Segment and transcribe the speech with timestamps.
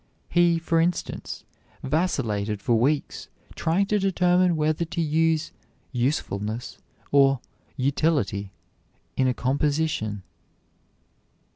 [0.31, 1.43] He, for instance,
[1.83, 5.51] vacillated for weeks trying to determine whether to use
[5.91, 6.79] "usefulness"
[7.11, 7.39] or
[7.77, 8.51] "utility"
[9.15, 10.23] in a composition.